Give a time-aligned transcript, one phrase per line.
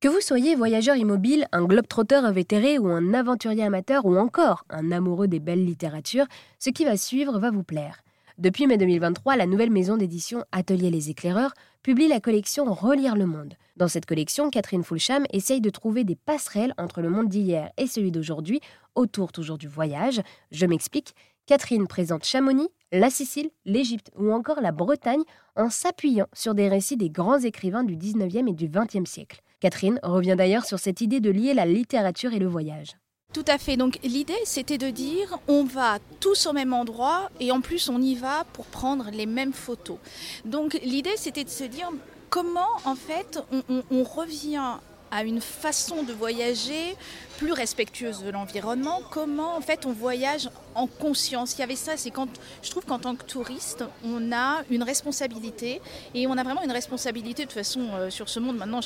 [0.00, 4.92] Que vous soyez voyageur immobile, un globe-trotteur invétéré ou un aventurier amateur ou encore un
[4.92, 6.26] amoureux des belles littératures,
[6.60, 8.04] ce qui va suivre va vous plaire.
[8.38, 13.26] Depuis mai 2023, la nouvelle maison d'édition Atelier Les Éclaireurs publie la collection Relire le
[13.26, 13.54] monde.
[13.76, 17.88] Dans cette collection, Catherine Fulcham essaye de trouver des passerelles entre le monde d'hier et
[17.88, 18.60] celui d'aujourd'hui,
[18.94, 20.22] autour toujours du voyage.
[20.52, 21.16] Je m'explique.
[21.46, 25.24] Catherine présente Chamonix, la Sicile, l'Égypte ou encore la Bretagne
[25.56, 29.40] en s'appuyant sur des récits des grands écrivains du 19e et du 20e siècle.
[29.60, 32.96] Catherine revient d'ailleurs sur cette idée de lier la littérature et le voyage.
[33.34, 33.76] Tout à fait.
[33.76, 38.00] Donc l'idée, c'était de dire, on va tous au même endroit et en plus on
[38.00, 39.98] y va pour prendre les mêmes photos.
[40.46, 41.90] Donc l'idée, c'était de se dire
[42.30, 44.78] comment en fait on, revient
[45.10, 46.96] à une façon de voyager
[47.38, 51.54] plus respectueuse de l'environnement, comment en fait on voyage en conscience?
[51.56, 52.28] Il y avait ça, c'est quand
[52.62, 55.80] je trouve qu'en tant que touriste, on a une responsabilité
[56.14, 58.56] et on a vraiment une responsabilité de toute façon euh, sur ce monde.
[58.56, 58.80] Maintenant,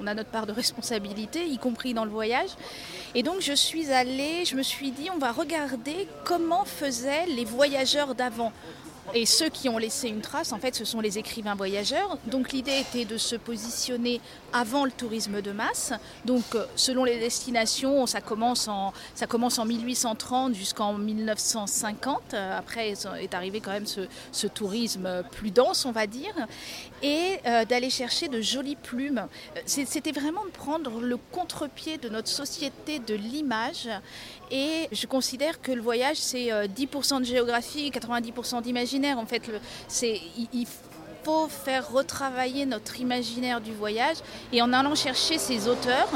[0.00, 2.50] on a notre part de responsabilité, y compris dans le voyage.
[3.14, 7.44] Et donc je suis allée, je me suis dit, on va regarder comment faisaient les
[7.44, 8.52] voyageurs d'avant.
[9.14, 12.18] Et ceux qui ont laissé une trace, en fait, ce sont les écrivains voyageurs.
[12.26, 14.20] Donc l'idée était de se positionner
[14.52, 15.92] avant le tourisme de masse.
[16.24, 22.34] Donc euh, selon les destinations, ça commence en, ça commence en 1830 jusqu'en 1950.
[22.34, 26.34] Euh, après est arrivé quand même ce, tourisme plus dense, on va dire.
[27.02, 29.26] Et euh, d'aller chercher de jolies plumes.
[29.66, 33.88] C'était vraiment de prendre le contre-pied de notre société de l'image.
[34.50, 39.50] Et je considère que le voyage, c'est 10% de géographie, 90% d'imaginaire en fait,
[40.52, 40.66] il,
[41.24, 44.18] faut faire retravailler notre imaginaire du voyage
[44.52, 46.08] et en allant chercher ces auteurs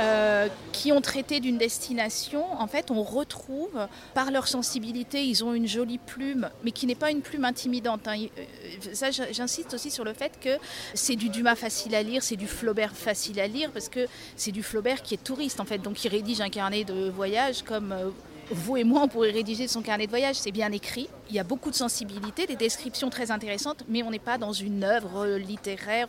[0.00, 5.54] euh, qui ont traité d'une destination, en fait, on retrouve par leur sensibilité, ils ont
[5.54, 8.08] une jolie plume, mais qui n'est pas une plume intimidante.
[8.08, 8.26] Hein.
[8.36, 10.58] Euh, j'insiste aussi sur le fait que
[10.92, 14.52] c'est du Dumas facile à lire, c'est du Flaubert facile à lire, parce que c'est
[14.52, 17.92] du Flaubert qui est touriste, en fait, donc il rédige un carnet de voyage comme
[17.92, 18.10] euh,
[18.50, 20.36] vous et moi, on pourrait rédiger son carnet de voyage.
[20.36, 21.08] C'est bien écrit.
[21.28, 24.52] Il y a beaucoup de sensibilité, des descriptions très intéressantes, mais on n'est pas dans
[24.52, 26.08] une œuvre littéraire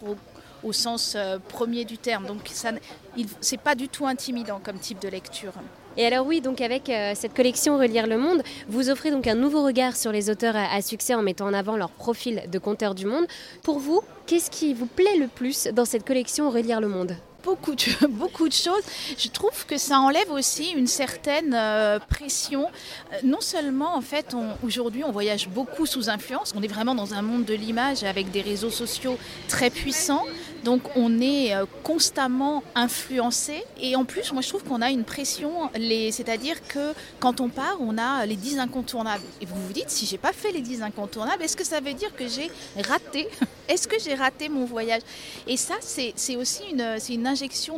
[0.64, 2.26] au, sens euh, premier du terme.
[2.26, 5.54] Donc, ce n'est pas du tout intimidant comme type de lecture.
[5.98, 9.36] Et alors oui, donc avec euh, cette collection Relire le Monde, vous offrez donc un
[9.36, 12.96] nouveau regard sur les auteurs à, succès en mettant en avant leur profil de conteur
[12.96, 13.26] du monde.
[13.64, 17.16] Pour vous, qu'est-ce qui vous plaît le plus dans cette collection Relire le Monde?
[18.10, 18.84] beaucoup de, choses.
[19.18, 22.68] Je trouve que ça enlève aussi une certaine euh, pression.
[23.14, 26.54] Euh, non seulement, en fait, aujourd'hui, on voyage beaucoup sous influence.
[26.56, 29.18] On est vraiment dans un monde de l'image avec des réseaux sociaux
[29.48, 30.26] très puissants.
[30.64, 33.64] Donc, on est euh, constamment influencé.
[33.82, 35.70] Et en plus, moi, je trouve qu'on a une pression.
[36.12, 39.24] C'est-à-dire que quand on part, on a les 10 incontournables.
[39.42, 41.94] Et vous vous dites, si j'ai pas fait les 10 incontournables, est-ce que ça veut
[41.94, 42.52] dire que j'ai
[42.88, 43.28] raté?
[43.70, 45.04] Est-ce que j'ai raté mon voyage?
[45.46, 47.28] Et ça, c'est aussi une, une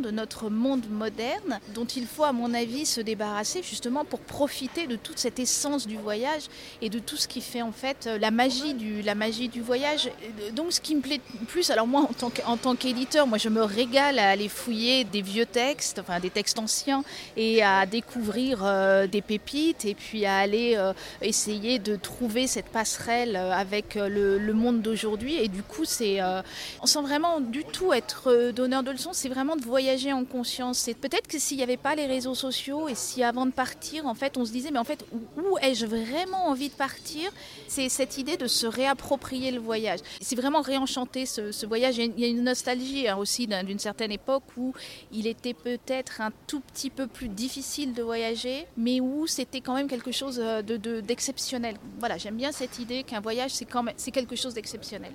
[0.02, 4.88] de notre monde moderne dont il faut, à mon avis, se débarrasser justement pour profiter
[4.88, 6.44] de toute cette essence du voyage
[6.82, 10.10] et de tout ce qui fait en fait la magie du, la magie du voyage.
[10.54, 12.08] Donc, ce qui me plaît plus, alors moi,
[12.46, 16.30] en tant qu'éditeur, moi, je me régale à aller fouiller des vieux textes, enfin des
[16.30, 17.04] textes anciens,
[17.38, 22.70] et à découvrir euh, des pépites, et puis à aller euh, essayer de trouver cette
[22.70, 25.36] passerelle euh, avec le, monde d'aujourd'hui.
[25.36, 26.42] Et du coup, c'est, euh,
[26.84, 30.78] sent vraiment du tout être euh, donneur de leçons, c'est vraiment de voyager en conscience.
[30.78, 34.06] C'est peut-être que s'il n'y avait pas les réseaux sociaux et si avant de partir,
[34.06, 35.06] en fait, on se disait, mais en fait,
[35.38, 37.32] où, ai-je vraiment envie de partir?
[37.68, 40.00] C'est cette idée de se réapproprier le voyage.
[40.22, 41.98] C'est vraiment réenchanter ce, voyage.
[41.98, 44.74] Il y a une nostalgie hein, aussi d'une certaine époque où
[45.12, 49.76] il était peut-être un tout petit peu plus difficile de voyager, mais où c'était quand
[49.76, 50.62] même quelque chose euh,
[51.02, 51.76] d'exceptionnel.
[52.00, 55.14] voilà, j'aime bien cette idée qu'un voyage, c'est quelque chose d'exceptionnel.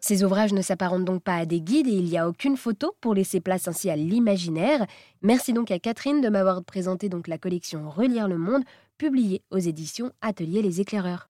[0.00, 2.94] Ces ouvrages ne s'apparentent donc pas à des guides et il n'y a aucune photo
[3.00, 4.86] pour laisser place ainsi à l'imaginaire.
[5.20, 8.62] Merci donc à Catherine de m'avoir présenté donc la collection Relire le monde,
[8.96, 11.28] publiée aux éditions Atelier les éclaireurs.